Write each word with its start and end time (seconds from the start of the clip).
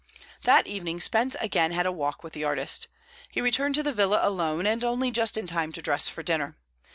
That 0.45 0.65
evening 0.65 0.99
Spence 0.99 1.35
again 1.39 1.69
had 1.73 1.85
a 1.85 1.91
walk 1.91 2.23
with 2.23 2.33
the 2.33 2.43
artist. 2.43 2.87
He 3.29 3.39
returned 3.39 3.75
to 3.75 3.83
the 3.83 3.93
villa 3.93 4.17
alone, 4.23 4.65
and 4.65 4.83
only 4.83 5.11
just 5.11 5.37
in 5.37 5.45
time 5.45 5.71
to 5.73 5.81
dress 5.83 6.09
for 6.09 6.23
dinner. 6.23 6.57